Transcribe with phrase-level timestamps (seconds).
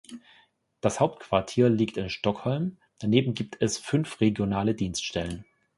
[0.81, 5.45] Das Hauptquartier liegt in Stockholm, daneben gibt es fünf regionale Dienststellen.